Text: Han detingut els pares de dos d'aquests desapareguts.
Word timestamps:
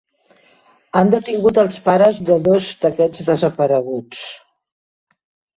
Han 1.01 1.11
detingut 1.15 1.59
els 1.63 1.77
pares 1.89 2.17
de 2.31 2.37
dos 2.47 2.71
d'aquests 2.81 3.29
desapareguts. 3.31 4.25